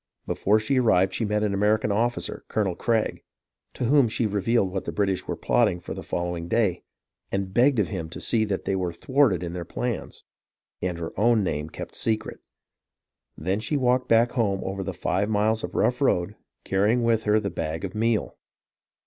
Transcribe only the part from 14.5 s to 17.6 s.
over the five miles of rough road, carrying with her the